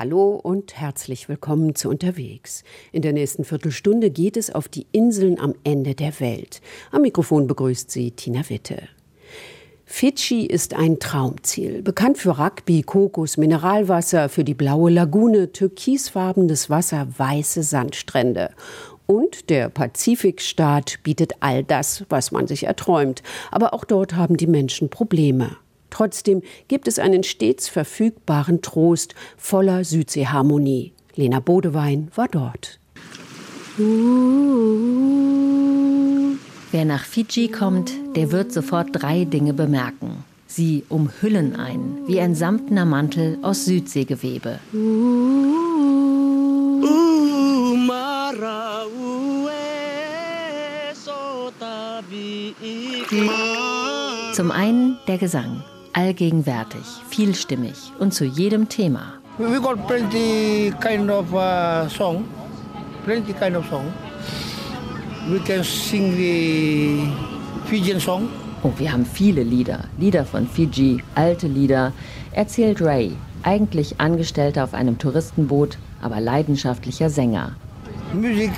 [0.00, 2.64] Hallo und herzlich willkommen zu Unterwegs.
[2.90, 6.62] In der nächsten Viertelstunde geht es auf die Inseln am Ende der Welt.
[6.90, 8.88] Am Mikrofon begrüßt sie Tina Witte.
[9.84, 17.06] Fidschi ist ein Traumziel, bekannt für Rugby, Kokos, Mineralwasser, für die blaue Lagune, türkisfarbenes Wasser,
[17.18, 18.52] weiße Sandstrände.
[19.04, 23.22] Und der Pazifikstaat bietet all das, was man sich erträumt.
[23.50, 25.58] Aber auch dort haben die Menschen Probleme.
[25.90, 30.92] Trotzdem gibt es einen stets verfügbaren Trost voller Südseeharmonie.
[31.14, 32.78] Lena Bodewein war dort.
[36.72, 40.24] Wer nach Fidschi kommt, der wird sofort drei Dinge bemerken.
[40.46, 44.58] Sie umhüllen einen wie ein samtner Mantel aus Südseegewebe.
[54.34, 55.62] Zum einen der Gesang,
[55.92, 59.14] allgegenwärtig, vielstimmig und zu jedem Thema.
[59.38, 62.24] We got plenty kind of uh, song,
[63.04, 63.86] plenty kind of song.
[65.30, 67.08] We can sing the
[67.66, 68.28] Fijian song.
[68.62, 69.84] Oh, wir haben viele Lieder.
[69.98, 71.92] Lieder von Fiji, alte Lieder.
[72.32, 77.52] Erzählt Ray, eigentlich Angestellter auf einem Touristenboot, aber leidenschaftlicher Sänger.
[78.12, 78.52] Music,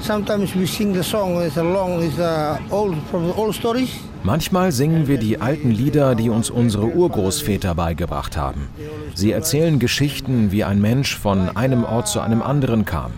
[0.00, 3.90] sometimes we sing the song, it's a long, it's a old, from old stories.
[4.24, 8.68] Manchmal singen wir die alten Lieder, die uns unsere Urgroßväter beigebracht haben.
[9.14, 13.10] Sie erzählen Geschichten, wie ein Mensch von einem Ort zu einem anderen kam.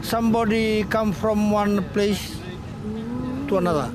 [0.00, 2.32] Somebody come from one place
[3.48, 3.90] to another.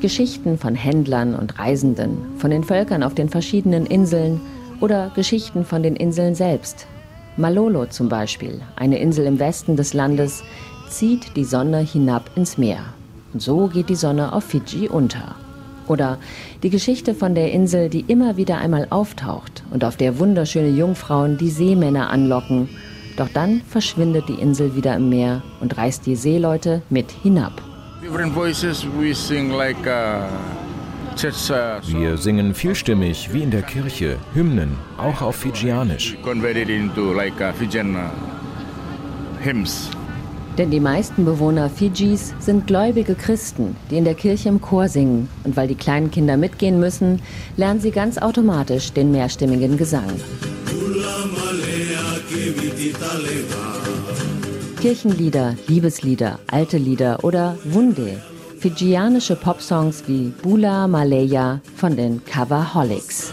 [0.00, 4.40] Geschichten von Händlern und Reisenden, von den Völkern auf den verschiedenen Inseln
[4.80, 6.86] oder Geschichten von den Inseln selbst.
[7.36, 10.42] Malolo zum Beispiel, eine Insel im Westen des Landes,
[10.88, 12.80] zieht die Sonne hinab ins Meer.
[13.34, 15.36] Und so geht die Sonne auf Fidschi unter.
[15.88, 16.18] Oder
[16.62, 21.38] die Geschichte von der Insel, die immer wieder einmal auftaucht und auf der wunderschöne Jungfrauen
[21.38, 22.68] die Seemänner anlocken
[23.18, 27.60] doch dann verschwindet die Insel wieder im Meer und reißt die Seeleute mit hinab.
[28.00, 28.16] Uh,
[31.98, 36.16] Wir singen vielstimmig wie in der Kirche, Hymnen, auch auf Fijianisch.
[36.22, 36.28] Uh,
[40.58, 45.28] Denn die meisten Bewohner Fidschis sind gläubige Christen, die in der Kirche im Chor singen.
[45.44, 47.22] Und weil die kleinen Kinder mitgehen müssen,
[47.56, 50.10] lernen sie ganz automatisch den mehrstimmigen Gesang.
[54.80, 58.20] Kirchenlieder, Liebeslieder, alte Lieder oder Wunde,
[58.58, 63.32] fidschianische Popsongs wie Bula Malaya von den Coverholics.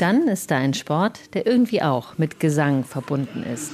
[0.00, 3.72] Dann ist da ein Sport, der irgendwie auch mit Gesang verbunden ist.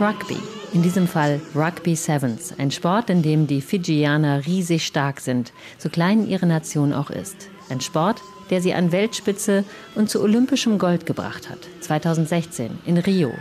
[0.00, 0.36] Rugby.
[0.72, 5.88] In diesem Fall Rugby Sevens, ein Sport, in dem die Fijianer riesig stark sind, so
[5.88, 7.36] klein ihre Nation auch ist.
[7.70, 8.20] Ein Sport,
[8.50, 9.64] der sie an Weltspitze
[9.94, 11.60] und zu olympischem Gold gebracht hat.
[11.82, 13.32] 2016 in Rio.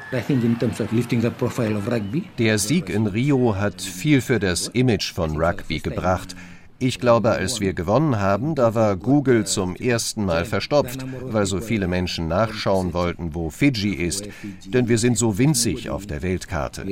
[2.38, 6.36] Der Sieg in Rio hat viel für das Image von Rugby gebracht.
[6.84, 11.62] Ich glaube, als wir gewonnen haben, da war Google zum ersten Mal verstopft, weil so
[11.62, 14.28] viele Menschen nachschauen wollten, wo Fiji ist.
[14.66, 16.84] Denn wir sind so winzig auf der Weltkarte.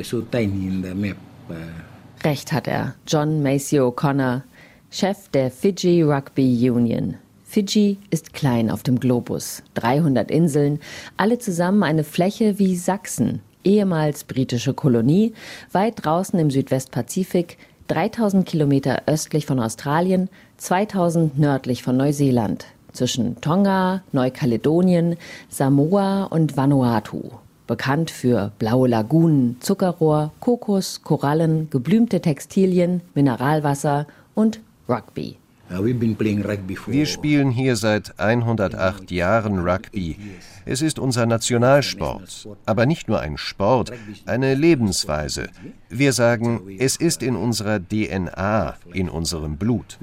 [2.24, 2.94] Recht hat er.
[3.08, 4.44] John Macy O'Connor,
[4.92, 7.16] Chef der Fiji Rugby Union.
[7.44, 9.64] Fiji ist klein auf dem Globus.
[9.74, 10.80] 300 Inseln,
[11.18, 15.34] alle zusammen eine Fläche wie Sachsen, ehemals britische Kolonie,
[15.72, 17.58] weit draußen im Südwestpazifik,
[17.90, 25.18] 3000 Kilometer östlich von Australien, 2000 nördlich von Neuseeland, zwischen Tonga, Neukaledonien,
[25.50, 27.32] Samoa und Vanuatu.
[27.66, 35.38] Bekannt für blaue Lagunen, Zuckerrohr, Kokos, Korallen, geblümte Textilien, Mineralwasser und Rugby.
[35.70, 40.18] Wir spielen hier seit 108 Jahren Rugby.
[40.66, 43.92] Es ist unser Nationalsport, aber nicht nur ein Sport,
[44.26, 45.50] eine Lebensweise.
[45.90, 50.00] Wir sagen, es ist in unserer DNA, in unserem Blut.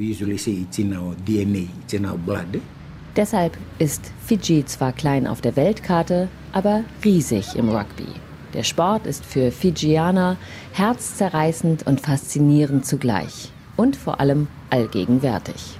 [3.17, 8.07] Deshalb ist Fidschi zwar klein auf der Weltkarte, aber riesig im Rugby.
[8.55, 10.37] Der Sport ist für Fijianer
[10.75, 15.79] herzzerreißend und faszinierend zugleich und vor allem allgegenwärtig.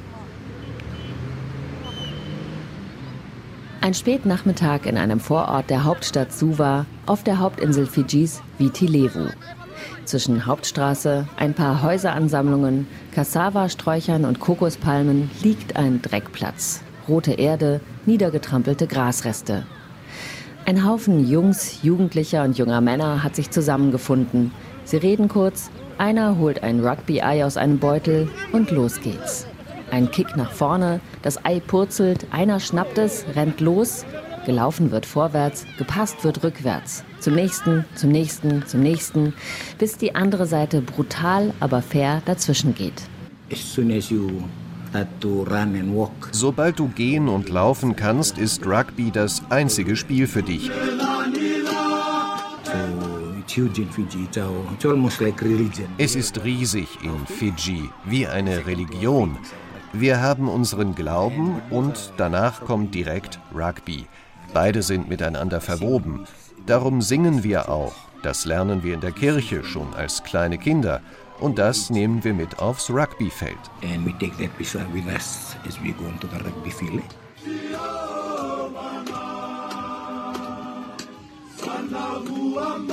[3.81, 9.09] Ein Spätnachmittag in einem Vorort der Hauptstadt Suva auf der Hauptinsel Fidschis Viti
[10.05, 16.83] Zwischen Hauptstraße, ein paar Häuseransammlungen, Cassava-Sträuchern und Kokospalmen liegt ein Dreckplatz.
[17.07, 19.67] Rote Erde, niedergetrampelte Grasreste.
[20.65, 24.51] Ein Haufen Jungs, Jugendlicher und junger Männer hat sich zusammengefunden.
[24.85, 29.47] Sie reden kurz, einer holt ein Rugby-Ei aus einem Beutel und los geht's.
[29.91, 34.05] Ein Kick nach vorne, das Ei purzelt, einer schnappt es, rennt los,
[34.45, 37.05] gelaufen wird vorwärts, gepasst wird rückwärts.
[37.21, 39.35] Zum nächsten, zum nächsten, zum nächsten,
[39.79, 43.03] bis die andere Seite brutal, aber fair dazwischen geht.
[46.33, 50.71] Sobald du gehen und laufen kannst, ist Rugby das einzige Spiel für dich.
[55.99, 59.39] Es ist riesig in Fiji, wie eine Religion.
[59.95, 64.05] Wir haben unseren Glauben und danach kommt direkt Rugby.
[64.53, 66.27] Beide sind miteinander verwoben.
[66.67, 67.95] Darum singen wir auch.
[68.23, 71.01] Das lernen wir in der Kirche schon als kleine Kinder.
[71.41, 73.57] Und das nehmen wir mit aufs Rugbyfeld.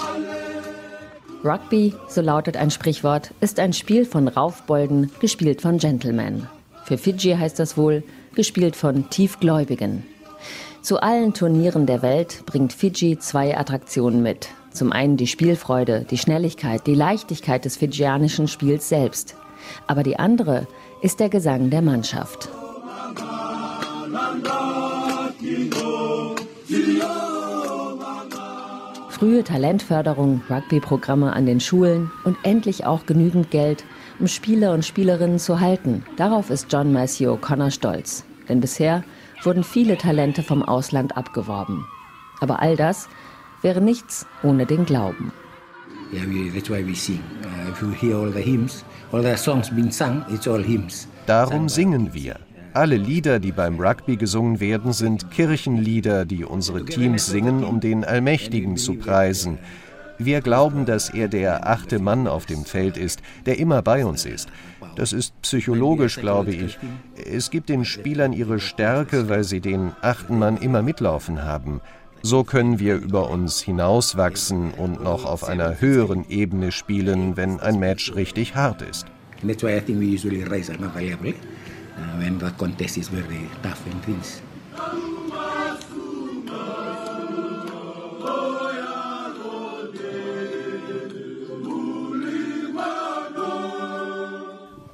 [0.06, 0.33] And
[1.44, 6.48] rugby so lautet ein Sprichwort, ist ein Spiel von Raufbolden, gespielt von Gentlemen.
[6.86, 8.04] Für Fiji heißt das wohl,
[8.36, 10.04] gespielt von Tiefgläubigen.
[10.82, 14.50] Zu allen Turnieren der Welt bringt Fiji zwei Attraktionen mit.
[14.72, 19.36] Zum einen die Spielfreude, die Schnelligkeit, die Leichtigkeit des fijianischen Spiels selbst.
[19.88, 20.68] Aber die andere
[21.02, 22.50] ist der Gesang der Mannschaft.
[29.24, 33.86] Frühe Talentförderung, Rugby-Programme an den Schulen und endlich auch genügend Geld,
[34.20, 36.04] um Spieler und Spielerinnen zu halten.
[36.18, 38.26] Darauf ist John Matthew O'Connor stolz.
[38.50, 39.02] Denn bisher
[39.44, 41.86] wurden viele Talente vom Ausland abgeworben.
[42.42, 43.08] Aber all das
[43.62, 45.32] wäre nichts ohne den Glauben.
[51.28, 52.42] Darum singen wir.
[52.74, 58.04] Alle Lieder, die beim Rugby gesungen werden, sind Kirchenlieder, die unsere Teams singen, um den
[58.04, 59.60] Allmächtigen zu preisen.
[60.18, 64.26] Wir glauben, dass er der achte Mann auf dem Feld ist, der immer bei uns
[64.26, 64.50] ist.
[64.96, 66.80] Das ist psychologisch, glaube ich.
[67.32, 71.80] Es gibt den Spielern ihre Stärke, weil sie den achten Mann immer mitlaufen haben.
[72.24, 77.78] So können wir über uns hinauswachsen und noch auf einer höheren Ebene spielen, wenn ein
[77.78, 79.06] Match richtig hart ist.
[79.42, 81.34] And that's why I think we usually rise another level
[82.18, 84.42] when the contest is very tough and things.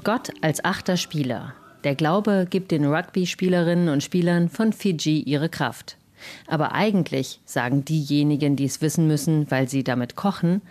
[0.03, 1.53] Gott als achter Spieler.
[1.83, 5.97] Der Glaube gibt den Rugby-Spielerinnen und Spielern von Fiji ihre Kraft.
[6.47, 10.61] Aber eigentlich, sagen diejenigen, die es wissen müssen, weil sie damit kochen,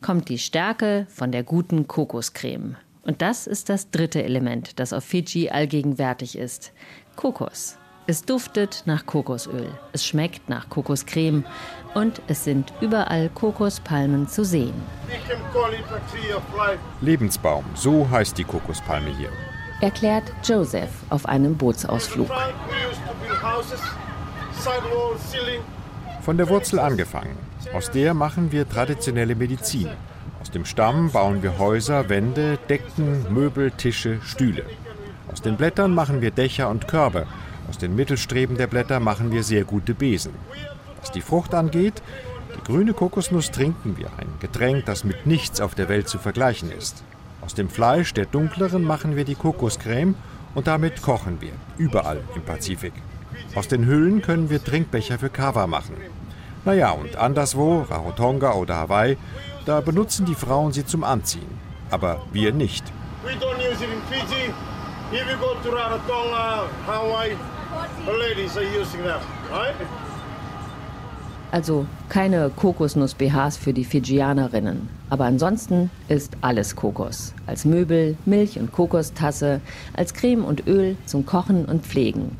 [0.00, 2.76] kommt die Stärke von der guten Kokoscreme.
[3.06, 6.72] Und das ist das dritte Element, das auf Fiji allgegenwärtig ist.
[7.14, 7.78] Kokos.
[8.08, 11.44] Es duftet nach Kokosöl, es schmeckt nach Kokoscreme
[11.94, 14.74] und es sind überall Kokospalmen zu sehen.
[17.00, 19.30] Lebensbaum, so heißt die Kokospalme hier.
[19.80, 22.30] Erklärt Joseph auf einem Bootsausflug.
[26.22, 27.36] Von der Wurzel angefangen.
[27.74, 29.88] Aus der machen wir traditionelle Medizin.
[30.46, 34.62] Aus dem Stamm bauen wir Häuser, Wände, Decken, Möbel, Tische, Stühle.
[35.32, 37.26] Aus den Blättern machen wir Dächer und Körbe.
[37.68, 40.34] Aus den Mittelstreben der Blätter machen wir sehr gute Besen.
[41.00, 42.00] Was die Frucht angeht,
[42.54, 46.70] die grüne Kokosnuss trinken wir, ein Getränk, das mit nichts auf der Welt zu vergleichen
[46.70, 47.02] ist.
[47.40, 50.14] Aus dem Fleisch der dunkleren machen wir die Kokoscreme
[50.54, 52.94] und damit kochen wir, überall im Pazifik.
[53.56, 55.96] Aus den Hüllen können wir Trinkbecher für Kava machen.
[56.64, 59.16] Naja, und anderswo, Rarotonga oder Hawaii,
[59.66, 61.58] da benutzen die Frauen sie zum Anziehen.
[61.90, 62.84] Aber wir nicht.
[63.24, 64.52] We don't use it in Fiji.
[65.12, 67.36] If you go to Rarotonga, Hawaii,
[68.06, 69.20] the ladies are using them,
[69.52, 69.74] right?
[71.52, 74.88] Also keine Kokosnuss-BHs für die Fijianerinnen.
[75.10, 77.32] Aber ansonsten ist alles Kokos.
[77.46, 79.60] Als Möbel, Milch- und Kokostasse,
[79.94, 82.36] als Creme und Öl zum Kochen und Pflegen.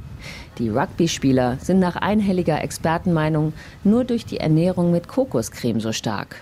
[0.58, 3.52] Die Rugby-Spieler sind nach einhelliger Expertenmeinung
[3.84, 6.36] nur durch die Ernährung mit Kokoscreme so stark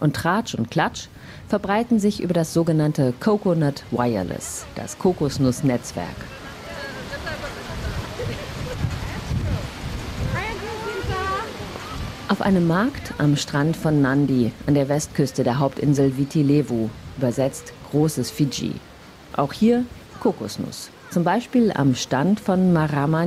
[0.00, 1.08] und Tratsch und Klatsch
[1.48, 6.08] verbreiten sich über das sogenannte Coconut Wireless, das Kokosnussnetzwerk.
[12.28, 17.72] Auf einem Markt am Strand von Nandi an der Westküste der Hauptinsel Viti Levu, übersetzt
[17.90, 18.74] großes Fiji.
[19.34, 19.84] Auch hier
[20.20, 20.90] Kokosnuss.
[21.10, 23.24] Zum Beispiel am Stand von Marama.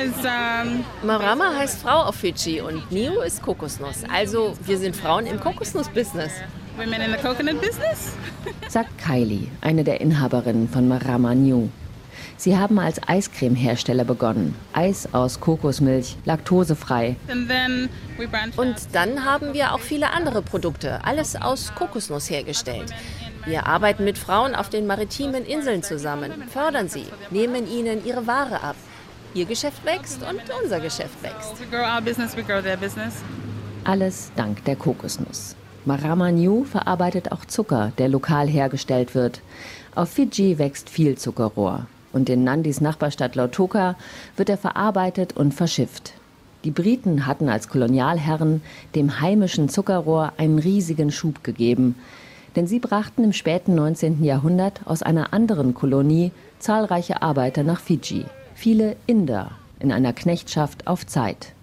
[0.00, 4.04] Marama, um Marama heißt Frau auf Fidschi und New ist Kokosnuss.
[4.10, 6.32] Also wir sind Frauen im Kokosnuss-Business.
[6.78, 8.14] Women in the coconut business?
[8.68, 11.68] Sagt Kylie, eine der Inhaberinnen von Marama New.
[12.38, 14.54] Sie haben als Eiscreme-Hersteller begonnen.
[14.72, 17.16] Eis aus Kokosmilch, laktosefrei.
[18.56, 22.94] Und dann haben wir auch viele andere Produkte, alles aus Kokosnuss hergestellt.
[23.44, 28.62] Wir arbeiten mit Frauen auf den maritimen Inseln zusammen, fördern sie, nehmen ihnen ihre Ware
[28.62, 28.76] ab.
[29.32, 31.54] Ihr Geschäft wächst und unser Geschäft wächst.
[33.84, 35.54] Alles dank der Kokosnuss.
[35.84, 39.40] Marama New verarbeitet auch Zucker, der lokal hergestellt wird.
[39.94, 41.86] Auf Fiji wächst viel Zuckerrohr.
[42.12, 43.94] Und in Nandis Nachbarstadt Lautoka
[44.36, 46.14] wird er verarbeitet und verschifft.
[46.64, 48.62] Die Briten hatten als Kolonialherren
[48.96, 51.94] dem heimischen Zuckerrohr einen riesigen Schub gegeben.
[52.56, 54.24] Denn sie brachten im späten 19.
[54.24, 58.26] Jahrhundert aus einer anderen Kolonie zahlreiche Arbeiter nach Fiji.
[58.60, 61.54] Viele Inder in einer Knechtschaft auf Zeit.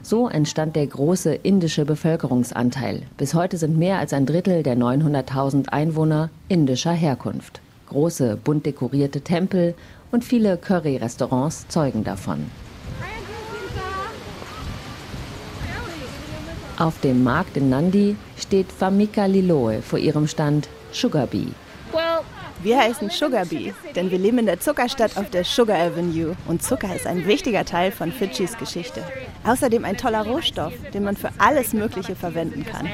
[0.00, 3.02] So entstand der große indische Bevölkerungsanteil.
[3.16, 7.60] Bis heute sind mehr als ein Drittel der 900.000 Einwohner indischer Herkunft.
[7.88, 9.74] Große, bunt dekorierte Tempel
[10.12, 12.48] und viele Curry-Restaurants zeugen davon.
[16.78, 21.48] Auf dem Markt in Nandi steht Famika Liloe vor ihrem Stand Sugar Bee.
[22.66, 26.34] Wir heißen Sugar Bee, denn wir leben in der Zuckerstadt auf der Sugar Avenue.
[26.48, 29.04] Und Zucker ist ein wichtiger Teil von Fidschis Geschichte.
[29.44, 32.88] Außerdem ein toller Rohstoff, den man für alles Mögliche verwenden kann.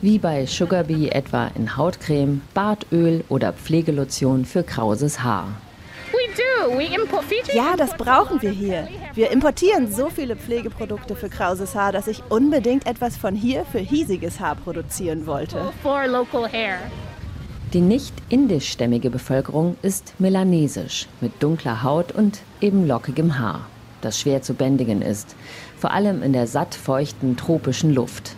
[0.00, 5.48] Wie bei Sugar Bee etwa in Hautcreme, Bartöl oder Pflegelotion für krauses Haar.
[7.52, 8.86] Ja, das brauchen wir hier.
[9.14, 13.80] Wir importieren so viele Pflegeprodukte für krauses Haar, dass ich unbedingt etwas von hier für
[13.80, 15.72] hiesiges Haar produzieren wollte.
[17.74, 23.66] Die nicht indischstämmige Bevölkerung ist melanesisch, mit dunkler Haut und eben lockigem Haar,
[24.00, 25.36] das schwer zu bändigen ist,
[25.76, 28.36] vor allem in der satt feuchten tropischen Luft.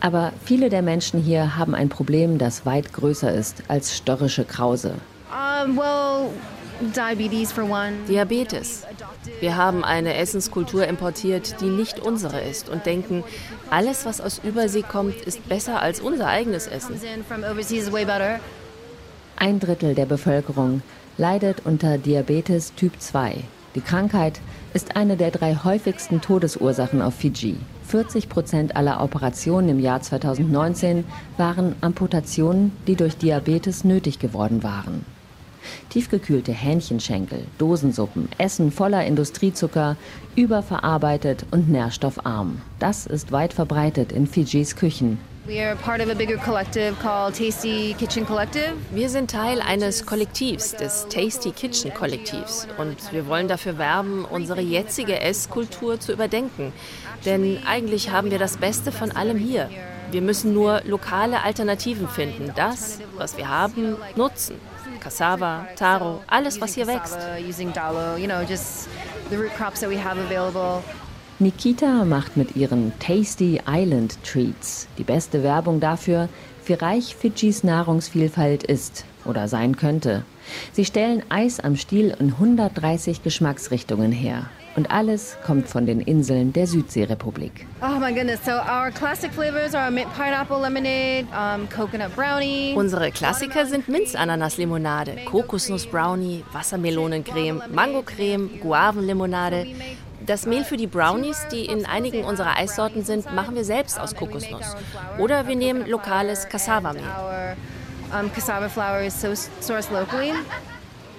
[0.00, 4.96] Aber viele der Menschen hier haben ein Problem, das weit größer ist als störrische Krause.
[5.30, 6.28] Um, well,
[8.06, 8.84] Diabetes.
[9.40, 13.24] Wir haben eine Essenskultur importiert, die nicht unsere ist und denken,
[13.70, 17.00] alles, was aus Übersee kommt, ist besser als unser eigenes Essen.
[19.36, 20.82] Ein Drittel der Bevölkerung
[21.18, 23.36] leidet unter Diabetes Typ 2.
[23.74, 24.40] Die Krankheit
[24.72, 27.56] ist eine der drei häufigsten Todesursachen auf Fiji.
[27.88, 31.04] 40 Prozent aller Operationen im Jahr 2019
[31.36, 35.04] waren Amputationen, die durch Diabetes nötig geworden waren.
[35.90, 39.96] Tiefgekühlte Hähnchenschenkel, Dosensuppen, Essen voller Industriezucker,
[40.36, 42.60] überverarbeitet und nährstoffarm.
[42.78, 45.18] Das ist weit verbreitet in Fijis Küchen.
[45.46, 45.76] Wir
[49.08, 52.66] sind Teil eines Kollektivs, des Tasty Kitchen Kollektivs.
[52.78, 56.72] Und wir wollen dafür werben, unsere jetzige Esskultur zu überdenken.
[57.26, 59.68] Denn eigentlich haben wir das Beste von allem hier.
[60.10, 64.56] Wir müssen nur lokale Alternativen finden, das, was wir haben, nutzen.
[65.04, 67.18] Cassava, Taro, alles, was hier wächst.
[71.38, 76.30] Nikita macht mit ihren Tasty Island Treats die beste Werbung dafür,
[76.64, 80.24] wie reich Fidschis Nahrungsvielfalt ist oder sein könnte.
[80.72, 84.48] Sie stellen Eis am Stiel in 130 Geschmacksrichtungen her.
[84.76, 87.66] Und alles kommt von den Inseln der Südseerepublik.
[87.80, 92.74] Oh my goodness, so our classic flavors are mint pineapple lemonade, um, coconut brownie.
[92.74, 99.66] Unsere Klassiker sind Minzananas-Limonade, Kokosnuss-Brownie, Wassermelonencreme, Mangocreme, Guavenlimonade.
[100.26, 104.16] Das Mehl für die Brownies, die in einigen unserer Eissorten sind, machen wir selbst aus
[104.16, 104.74] Kokosnuss.
[105.18, 107.02] Oder wir nehmen lokales Cassava-Mehl.
[108.34, 109.14] Cassava flour is
[109.60, 110.32] sourced locally.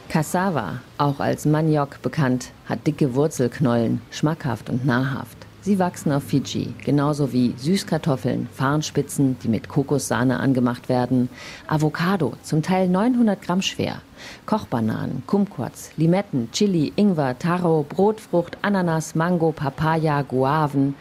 [0.10, 5.38] Cassava, auch als Maniok bekannt, hat dicke Wurzelknollen, schmackhaft und nahrhaft.
[5.62, 11.28] Sie wachsen auf Fiji, genauso wie Süßkartoffeln, Farnspitzen, die mit Kokossahne angemacht werden,
[11.66, 14.02] Avocado, zum Teil 900 Gramm schwer,
[14.46, 20.94] Kochbananen, Kumquats, Limetten, Chili, Ingwer, Taro, Brotfrucht, Ananas, Mango, Papaya, Guaven,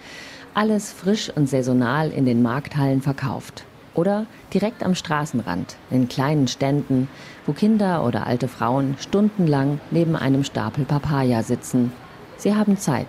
[0.54, 3.64] alles frisch und saisonal in den Markthallen verkauft.
[3.94, 7.08] Oder direkt am Straßenrand, in kleinen Ständen,
[7.46, 11.92] wo Kinder oder alte Frauen stundenlang neben einem Stapel Papaya sitzen.
[12.36, 13.06] Sie haben Zeit,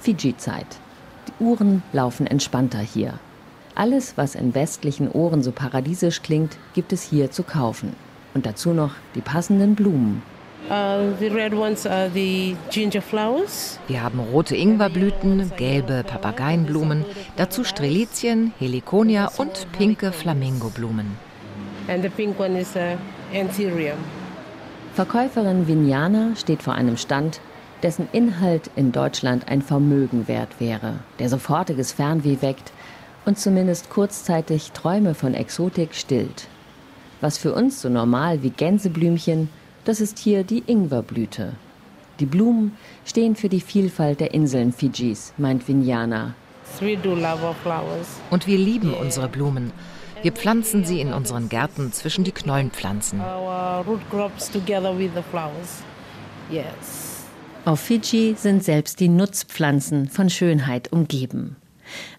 [0.00, 0.66] Fiji-Zeit.
[1.28, 3.14] Die Uhren laufen entspannter hier.
[3.74, 7.94] Alles, was in westlichen Ohren so paradiesisch klingt, gibt es hier zu kaufen.
[8.34, 10.22] Und dazu noch die passenden Blumen.
[10.70, 11.12] Uh,
[13.88, 17.04] Wir haben rote Ingwerblüten, gelbe Papageienblumen,
[17.36, 21.16] dazu Strelizien, Heliconia und pinke Flamingoblumen.
[21.88, 22.96] And the pink one is uh,
[23.36, 23.98] Anthurium.
[24.94, 27.40] Verkäuferin Vignana steht vor einem Stand,
[27.82, 32.72] dessen Inhalt in Deutschland ein Vermögen wert wäre, der sofortiges Fernweh weckt
[33.24, 36.46] und zumindest kurzzeitig Träume von Exotik stillt.
[37.20, 39.48] Was für uns so normal wie Gänseblümchen
[39.84, 41.54] das ist hier die Ingwerblüte.
[42.20, 46.34] Die Blumen stehen für die Vielfalt der Inseln Fijis, meint Vinyana.
[48.30, 49.72] Und wir lieben unsere Blumen.
[50.22, 53.20] Wir pflanzen sie in unseren Gärten zwischen die Knollenpflanzen.
[57.64, 61.56] Auf Fidschi sind selbst die Nutzpflanzen von Schönheit umgeben.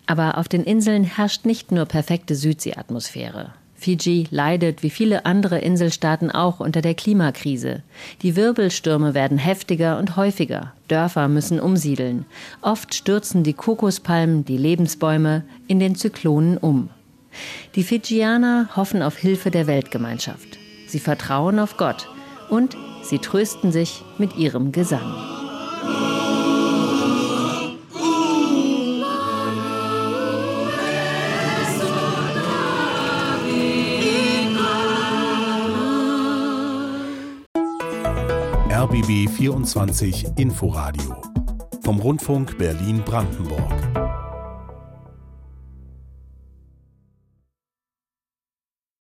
[0.05, 3.53] Aber auf den Inseln herrscht nicht nur perfekte Südseeatmosphäre.
[3.83, 7.83] Fiji leidet wie viele andere Inselstaaten auch unter der Klimakrise.
[8.21, 10.71] Die Wirbelstürme werden heftiger und häufiger.
[10.87, 12.25] Dörfer müssen umsiedeln.
[12.61, 16.91] Oft stürzen die Kokospalmen, die Lebensbäume, in den Zyklonen um.
[17.75, 20.57] Die Fijianer hoffen auf Hilfe der Weltgemeinschaft.
[20.87, 22.07] Sie vertrauen auf Gott
[22.49, 25.32] und sie trösten sich mit ihrem Gesang.
[39.43, 41.21] 24 Inforadio
[41.83, 44.22] vom Rundfunk Berlin-Brandenburg.